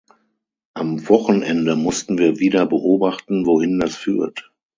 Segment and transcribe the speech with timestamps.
[0.73, 4.51] Am Wochenende mussten wir wieder beobachten, wohin das führt.